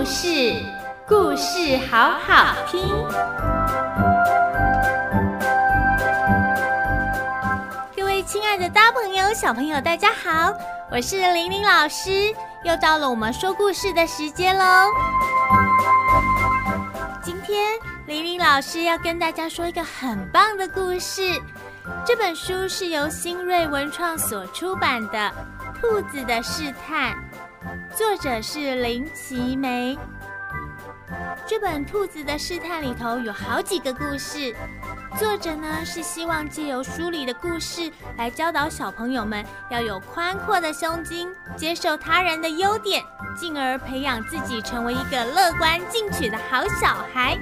[0.00, 0.54] 故事，
[1.06, 2.80] 故事好好听。
[7.94, 10.54] 各位亲爱的大朋友、小朋友，大家好，
[10.90, 14.64] 我是玲玲老师，又到了我们说故事的时间喽。
[17.22, 21.38] 今天玲玲老师要跟大家说一个很棒的故事，
[22.06, 25.18] 这本书是由新锐文创所出版的
[25.78, 27.12] 《兔子的试探》。
[27.96, 29.98] 作者是林奇梅。
[31.46, 34.54] 这本《兔子的试探》里头有好几个故事，
[35.18, 43.02] 作者呢是希望借由书里的故事来教导小朋友们要有宽阔的胸襟，接受他人的优点，
[43.36, 47.36] 进而培养自己成为一个乐观进取的好小孩。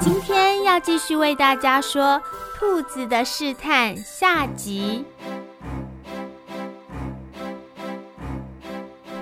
[0.00, 2.22] 今天要继续为大家说。
[2.56, 5.04] 兔子的试探下集。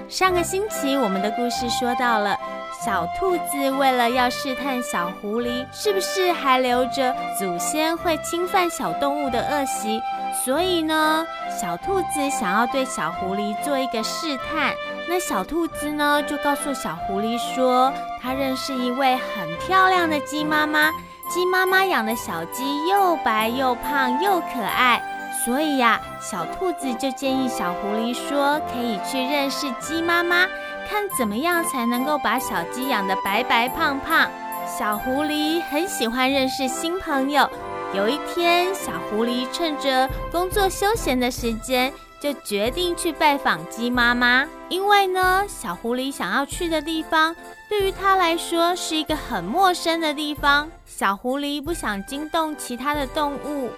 [0.09, 2.37] 上个星期我们的故事说到了，
[2.85, 10.03] 小兔子为了要试探小狐狸是不是还留着祖先会侵犯小动物的恶习，
[10.45, 11.25] 所以呢，
[11.61, 14.75] 小兔子想要对小狐狸做一个试探。
[15.09, 20.93] 那小兔子呢，就告诉小狐狸说，它认识一位很漂亮的鸡妈妈。
[21.29, 25.03] 鸡妈妈养的小鸡又白又胖又可爱，
[25.45, 30.47] 所以呀，小兔子就建议小狐狸说，可以去认识鸡妈妈，
[30.89, 34.31] 看怎么样才能够把小鸡养得白白胖胖。
[34.67, 37.49] 小狐狸很喜欢认识新朋友。
[37.95, 47.37] 有一天，小狐狸趁着工作休闲的时间，就决定去拜访鸡妈妈，因为呢，小狐狸想要去的地方，
[47.69, 50.71] 对于它来说是一个很陌生的地方。
[50.99, 53.71] 小狐狸不想惊动其他的动物，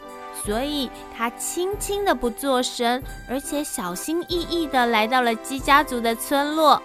[0.43, 6.83] 所以它轻轻的不作声，而且小心翼翼的来到了鸡家族的村落。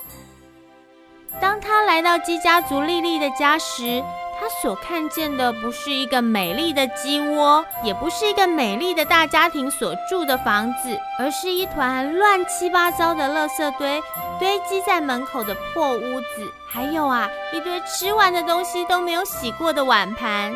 [1.40, 4.04] 当他来到鸡家族丽丽的家时，
[4.46, 14.00] 他所看见的不是一个美丽的鸡窝，也不是一个美丽的大家庭所住的房子，而是一团乱七八糟的垃圾堆，
[14.38, 20.54] 堆积在门口的破屋子，还有啊，一堆吃完的东西都没有洗过的碗盘，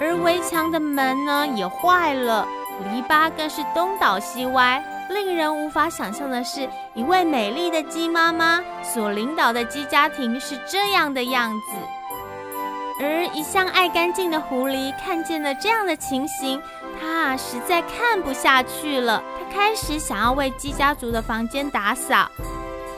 [0.00, 2.48] 而围墙的门呢也坏了，
[2.90, 4.82] 篱笆更是东倒西歪。
[5.10, 11.76] 令人无法想象的是，一位美丽的鸡妈妈所领导的鸡家庭是这样的样子。
[13.00, 16.60] 而一向爱干净的狐狸看见了这样的情形，
[17.00, 19.22] 它啊实在看不下去了。
[19.38, 22.30] 它开始想要为鸡家族的房间打扫，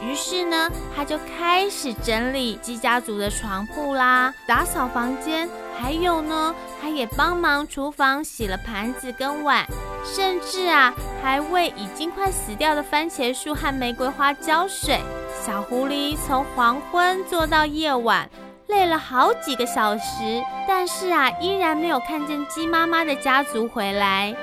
[0.03, 5.49] 于是呢，它就开始整理鸡家族的床铺啦，打扫房间，
[5.81, 9.67] 还有呢，它也帮忙厨房洗了盘子跟碗，
[10.05, 15.01] 甚至啊，还为已经快死掉的番茄树和玫瑰花浇水。
[15.45, 18.29] 小狐狸从黄昏做到夜晚。
[18.75, 24.35] 累了好几个小时，但是啊，依然没有看见鸡妈妈的家族回来。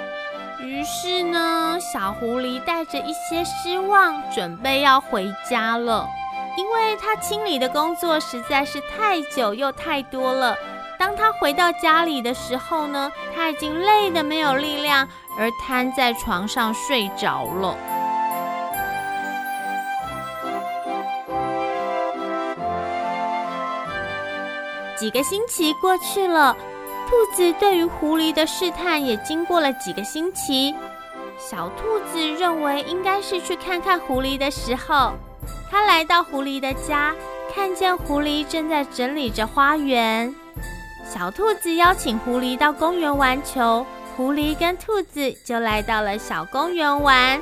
[0.61, 6.07] 于是呢，小狐狸带着一些失望，准备要回家了。
[6.57, 10.55] 因为他清理的工作实在是太久又太多了。
[10.97, 17.75] 当他回到家里的时候呢，他已经累得没有力量，而瘫在床上睡着了。
[25.01, 26.55] 几个星期过去了，
[27.09, 30.75] 兔子对于狐狸的试探也经过了几个星期。
[31.39, 35.13] 小兔子认为应该是去看看狐狸的时候，
[35.71, 37.15] 它来到狐狸的家，
[37.51, 40.31] 看见狐狸正在整理着花园。
[41.03, 43.83] 小兔子邀请狐狸到公园玩球，
[44.15, 47.41] 狐狸跟兔子就来到了小公园玩。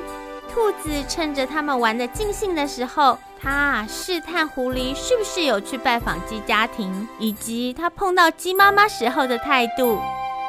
[0.50, 9.98] 兔子趁着他们玩的尽兴的时候，他试探狐狸是不是有去拜访鸡家庭，以及他碰到鸡妈妈时候的态度。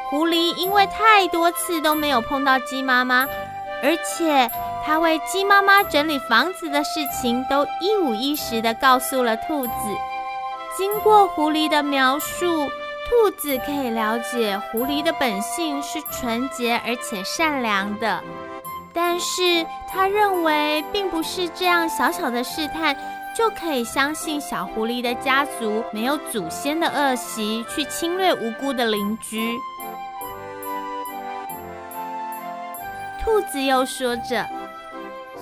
[0.09, 3.25] 狐狸因为太多次都没有碰到鸡妈妈，
[3.81, 4.51] 而且
[4.85, 9.71] 他为鸡妈妈整理房子的事情都一五一十地告诉了兔子。
[10.77, 12.67] 经过狐狸的描述，
[13.09, 18.21] 兔子可以了解狐狸的本性是纯洁而且善良的。
[18.93, 22.95] 但是他认为，并不是这样小小的试探
[23.35, 29.57] 就可以相信小狐狸的家族没有祖先的恶习，去侵略无辜的邻居。
[33.21, 34.47] 兔子又说着：“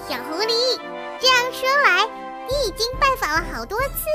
[0.10, 0.80] 小狐狸，
[1.20, 2.06] 这样说来，
[2.48, 4.06] 你已经拜访了好多次，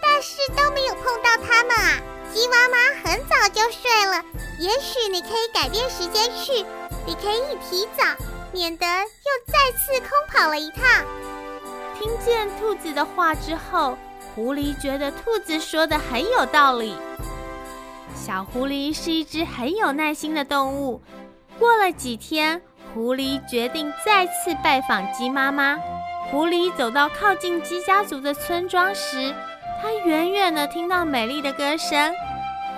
[0.00, 1.98] 但是都没有碰到他们啊。
[2.32, 4.24] 鸡妈妈很早就睡了，
[4.60, 6.64] 也许你可以改变时间去，
[7.04, 8.04] 你可以提早。”
[8.52, 9.70] 免得又再
[10.40, 10.82] 跑了一趟。
[11.98, 13.98] 听见兔子的话之后，
[14.34, 16.94] 狐狸觉得兔子说的很有道理。
[18.14, 21.02] 小狐狸是一只很有耐心的动物。
[21.58, 22.62] 过了几天，
[22.94, 25.78] 狐狸决定再次拜访鸡妈妈。
[26.30, 29.34] 狐狸走到靠近鸡家族的村庄时，
[29.82, 32.14] 它远远地听到美丽的歌声。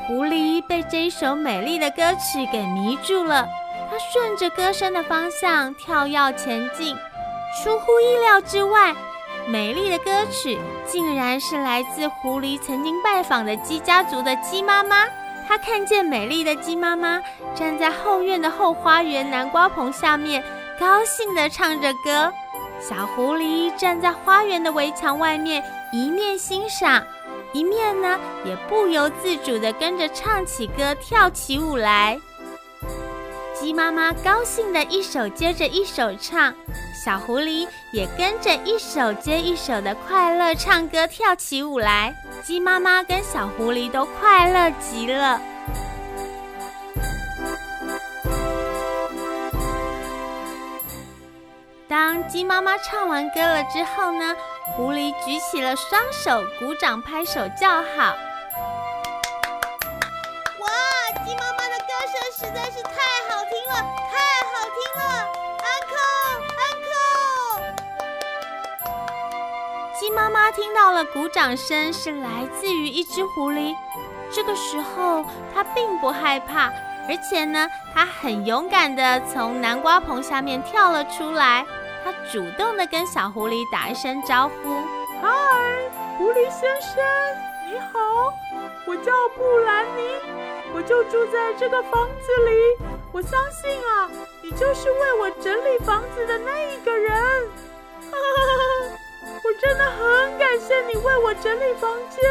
[0.09, 3.49] 狐狸被这一首美丽的歌曲给迷住了，
[3.89, 6.97] 它顺着歌声的方向跳跃前进。
[7.53, 8.95] 出乎意料之外，
[9.47, 15.07] 美丽的歌曲竟然是来自狐狸曾经拜访的鸡家族的鸡妈妈。
[15.47, 17.21] 它看见美丽的鸡妈妈
[17.55, 20.43] 站在后院的后花园南瓜棚下面，
[20.79, 22.33] 高兴地唱着歌。
[22.81, 25.63] 小狐狸站在花园的围墙外面，
[25.93, 27.05] 一面欣赏，
[27.53, 32.19] 一面呢也不由自主地跟着唱起歌，跳起舞来。
[33.63, 36.53] 鸡妈妈高兴的一首接着一首唱，
[36.93, 42.13] 小狐狸也跟着一首接一首的快乐唱歌，跳起舞来。
[42.43, 45.41] 鸡妈妈跟小狐狸都快乐极了。
[51.87, 54.35] 当鸡妈妈唱完歌了之后呢，
[54.75, 58.13] 狐狸举起了双手，鼓掌拍手叫好。
[70.03, 73.73] 鸡妈妈听到了鼓掌声，是来自于一只狐狸。
[74.33, 76.73] 这个时候，它并不害怕，
[77.09, 81.65] 而且呢，它很勇敢的从南瓜棚下面跳了出来。
[82.03, 84.75] 它主动的跟小狐狸打一声招呼
[85.23, 85.29] ：“嗨，
[86.19, 87.01] 狐狸先生，
[87.71, 88.35] 你好，
[88.89, 90.03] 我叫布兰妮，
[90.75, 92.85] 我就住在这个房子里。
[93.13, 94.11] 我相信啊，
[94.43, 97.15] 你就是为我整理房子的那一个人。
[99.45, 102.31] 我真的很感谢你为我整理房间、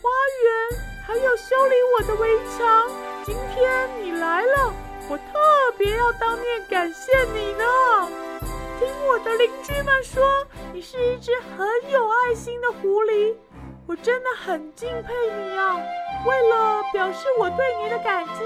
[0.00, 0.08] 花
[0.44, 2.88] 园，还有修理我的围墙。
[3.24, 4.72] 今天你来了，
[5.08, 5.32] 我特
[5.76, 7.64] 别要当面感谢你呢。”
[8.78, 10.24] 听我的邻居们说，
[10.72, 13.34] 你是一只很有爱心的狐狸，
[13.86, 15.76] 我真的很敬佩你啊！
[16.26, 18.44] 为了表示我对你的感激，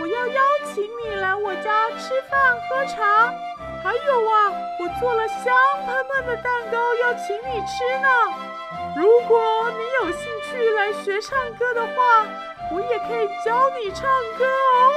[0.00, 3.32] 我要邀请你来我家吃饭喝茶。
[3.82, 5.54] 还有啊，我做了香
[5.86, 8.08] 喷喷的蛋糕要请你吃呢。
[8.96, 12.26] 如果你有兴趣来学唱歌的话，
[12.72, 14.02] 我也可以教你唱
[14.36, 14.90] 歌哦。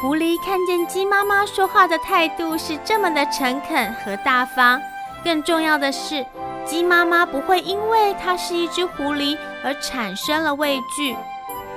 [0.00, 4.80] 狐狸看见鸡妈妈说话的态度是这么的诚恳和大方，
[5.24, 6.24] 更重要的是，
[6.64, 11.16] 鸡妈妈不会因为它是一只狐狸而产生了畏惧。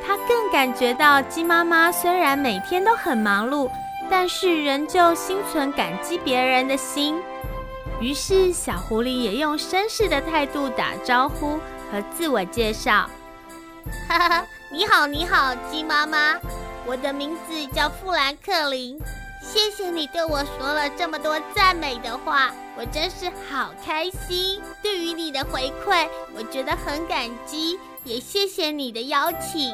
[0.06, 3.70] 它更感觉到鸡妈妈虽然每天都很忙碌，
[4.12, 7.18] 但是仍旧心存感激别人的心。
[8.02, 11.58] 于是，小狐狸也用绅士的态度打招呼
[11.90, 13.10] 和自我介绍
[14.10, 16.38] ：“哈哈，你好，你好，鸡妈妈。”
[16.86, 19.00] 我的名字叫富兰克林，
[19.42, 24.62] 谢谢你对我说了这么多赞美的话，我真是好开心。
[24.84, 29.74] 对于你的回馈，我觉得很感激，也谢谢你的邀请。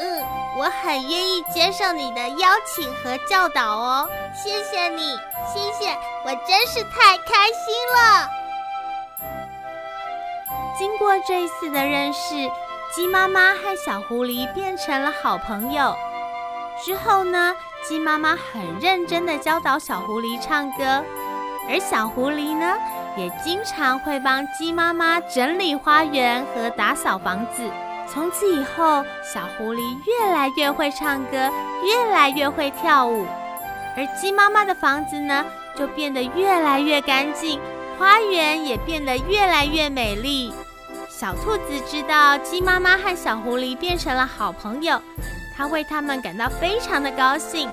[0.00, 0.22] 嗯，
[0.58, 4.08] 我很愿意接受你的邀请和教导哦。
[4.34, 5.16] 谢谢你，
[5.52, 8.28] 谢谢，我真是太开心了。
[10.76, 12.34] 经过这一次的认识，
[12.92, 15.94] 鸡妈妈和小狐狸变成了好朋友。
[16.84, 17.54] 之后呢，
[17.88, 21.04] 鸡妈妈很认真的教导小狐狸唱歌，
[21.68, 22.76] 而小狐狸呢，
[23.16, 27.70] 也经常会帮鸡妈妈整理花园和打扫房子。
[28.14, 31.50] 从此以后，小狐狸越来越会唱歌，
[31.82, 33.26] 越来越会跳舞，
[33.96, 35.44] 而鸡妈妈的房子呢，
[35.76, 37.60] 就变得越来越干净，
[37.98, 40.54] 花园也变得越来越美丽。
[41.08, 45.00] 小兔子知道鸡妈妈和小狐狸变成了好朋友。
[45.56, 47.68] 它为他们感到非常的高兴。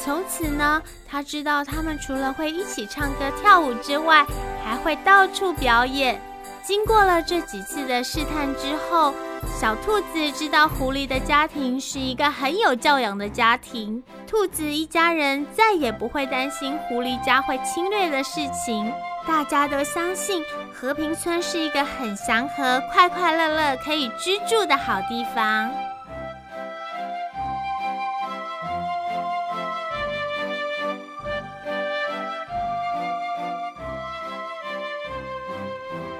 [0.00, 4.26] 从此呢，它知道他们除了会一起唱歌跳舞之外，
[4.64, 6.20] 还会到处表演。
[6.64, 9.12] 经过了这几次的试探之后，
[9.46, 14.02] 小兔子知道狐狸的家庭是一个很有教养的家庭。
[14.26, 18.92] 兔子一家人再也不会担心狐狸家会侵略的事情。
[19.26, 25.70] 大家都相信和平村是一个很祥和、快快乐乐可以居住的好地方。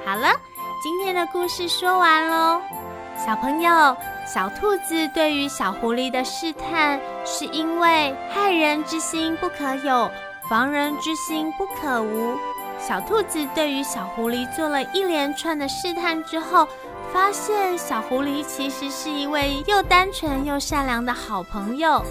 [0.07, 0.31] 好了，
[0.83, 2.63] 今天的故事说完喽。
[3.17, 10.11] 小朋友，小兔子对于小狐狸的试探，是因为害人之心不可有，
[10.49, 12.37] 防人之心不可无。
[12.79, 16.69] 小兔子对于小狐狸做了一连串的试探之后，
[17.13, 22.05] 发现小狐狸其实是一位又单纯又善良的好朋友。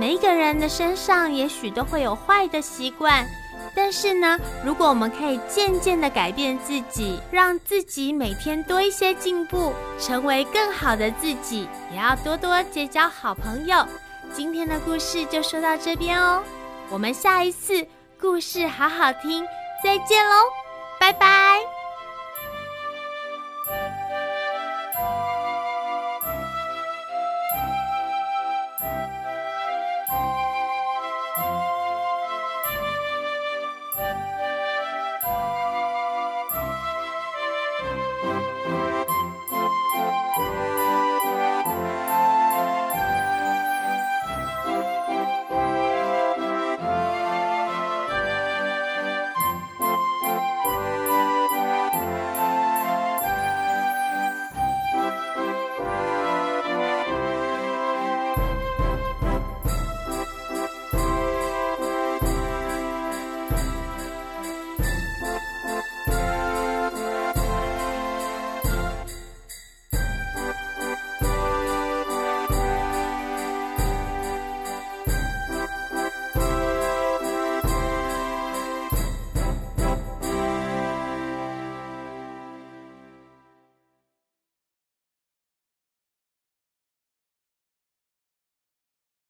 [0.00, 3.28] 每一个人的身上也许都会有坏的习惯，
[3.74, 13.86] 但是呢，如果我们可以渐渐地改变自己，让自己每天多一些进步，成为更好的自己，也要多多结交好朋友。
[14.32, 16.42] 今天的故事就说到这边哦，
[16.88, 17.86] 我们下一次
[18.18, 19.44] 故事好好听，
[19.84, 20.34] 再见喽，
[20.98, 21.79] 拜拜。